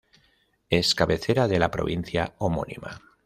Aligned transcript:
Es 0.71 0.95
cabecera 0.95 1.47
de 1.47 1.59
la 1.59 1.69
provincia 1.69 2.33
homónima. 2.39 3.01